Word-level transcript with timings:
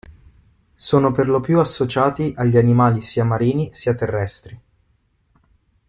Sono 0.73 1.11
perlopiù 1.11 1.59
associati 1.59 2.33
agli 2.35 2.57
animali 2.57 3.03
sia 3.03 3.23
marini 3.23 3.69
sia 3.75 3.93
terrestri. 3.93 4.59